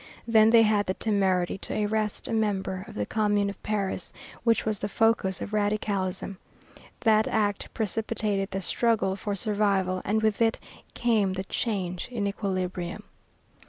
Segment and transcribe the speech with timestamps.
[0.27, 4.11] Then they had the temerity to arrest a member of the Commune of Paris,
[4.43, 6.39] which was the focus of radicalism.
[7.01, 10.59] That act precipitated the struggle for survival and with it
[10.95, 13.03] came the change in equilibrium.